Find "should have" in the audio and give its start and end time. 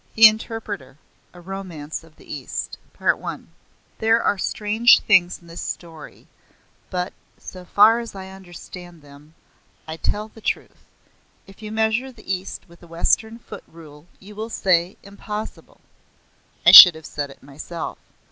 16.71-17.05